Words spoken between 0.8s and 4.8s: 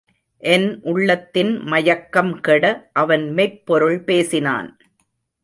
உள்ளத்தின் மயக்கம் கெட அவன் மெய்ப்பொருள் பேசினான்.